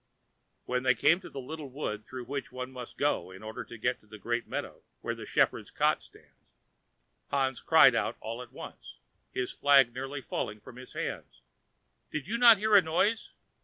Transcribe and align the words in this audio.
When 0.65 0.81
they 0.81 0.95
came 0.95 1.19
to 1.21 1.29
the 1.29 1.39
little 1.39 1.69
wood 1.69 2.03
through 2.07 2.25
which 2.25 2.51
one 2.51 2.71
must 2.71 2.97
go 2.97 3.29
in 3.29 3.43
order 3.43 3.63
to 3.63 3.77
get 3.77 3.99
to 3.99 4.07
the 4.07 4.17
great 4.17 4.47
meadow 4.47 4.81
where 5.01 5.13
the 5.13 5.27
shepherd's 5.27 5.69
cot 5.69 6.01
stands, 6.01 6.51
Hans 7.29 7.59
cried 7.61 7.93
out 7.93 8.17
all 8.19 8.41
at 8.41 8.51
once, 8.51 8.97
his 9.31 9.51
flag 9.51 9.93
nearly 9.93 10.19
falling 10.23 10.59
from 10.59 10.77
his 10.77 10.93
hand: 10.93 11.27
"Did 12.09 12.25
you 12.27 12.39
not 12.39 12.57
hear 12.57 12.75
a 12.75 12.81
noise?" 12.81 13.33